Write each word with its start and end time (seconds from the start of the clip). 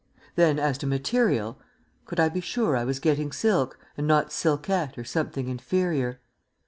Then 0.35 0.57
as 0.57 0.79
to 0.79 0.87
material 0.87 1.59
could 2.07 2.19
I 2.19 2.27
be 2.27 2.41
sure 2.41 2.75
I 2.75 2.83
was 2.85 2.97
getting 2.99 3.31
silk, 3.31 3.77
and 3.95 4.07
not 4.07 4.31
silkette 4.31 4.97
or 4.97 5.03
something 5.03 5.47
inferior? 5.47 6.21